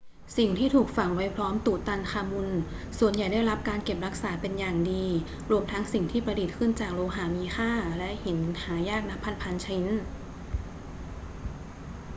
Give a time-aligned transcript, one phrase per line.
[0.37, 2.49] สิ่งที่ถูกฝังไว้พร้อมตุตันคามุน
[2.99, 5.05] ส่วนใหญ่ได้รับการเก็บรักษาเป็นอย่างดี
[5.51, 9.85] รวมทั้งสิ่งที่ประดิษฐ์ขึ้นจากโลหะมีค่าและหินหายากนับพัน ๆ ชิ้น